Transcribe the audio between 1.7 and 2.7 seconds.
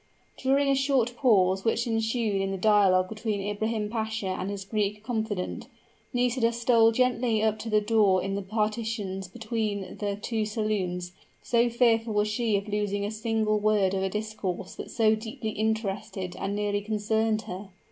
ensued in the